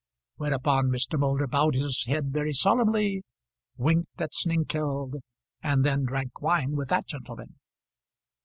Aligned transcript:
Whereupon 0.37 0.85
Mr. 0.87 1.19
Moulder 1.19 1.45
bowed 1.45 1.75
his 1.75 2.05
head 2.07 2.33
very 2.33 2.53
solemnly, 2.53 3.21
winked 3.77 4.19
at 4.19 4.33
Snengkeld, 4.33 5.19
and 5.61 5.85
then 5.85 6.05
drank 6.05 6.41
wine 6.41 6.71
with 6.71 6.89
that 6.89 7.05
gentleman. 7.05 7.59